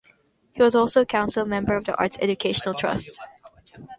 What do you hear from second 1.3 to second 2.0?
member of the